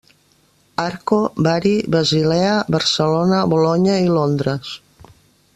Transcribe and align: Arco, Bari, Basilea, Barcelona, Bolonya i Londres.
Arco, 0.83 1.19
Bari, 1.47 1.75
Basilea, 1.97 2.57
Barcelona, 2.77 3.45
Bolonya 3.55 4.03
i 4.09 4.13
Londres. 4.19 4.77